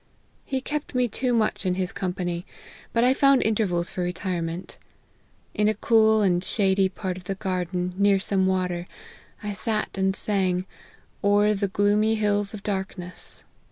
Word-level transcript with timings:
He 0.45 0.61
kept 0.61 0.95
me 0.95 1.07
too 1.07 1.31
much 1.31 1.63
in 1.63 1.75
his 1.75 1.91
company, 1.91 2.43
but 2.91 3.03
1 3.03 3.13
found 3.13 3.43
intervals 3.43 3.91
for 3.91 4.01
re 4.01 4.11
tirement. 4.11 4.79
In 5.53 5.67
a 5.67 5.75
cool 5.75 6.21
and 6.23 6.43
shady 6.43 6.89
part 6.89 7.17
of 7.17 7.25
the 7.25 7.35
gar 7.35 7.65
den, 7.65 7.93
near 7.95 8.17
some 8.17 8.47
water, 8.47 8.87
I 9.43 9.53
sat 9.53 9.99
and 9.99 10.15
sang' 10.15 10.65
O'er 11.23 11.53
the 11.53 11.67
gloomy 11.67 12.15
hills 12.15 12.51
of 12.51 12.63
darkness.' 12.63 13.43